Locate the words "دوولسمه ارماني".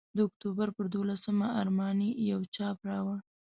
0.93-2.09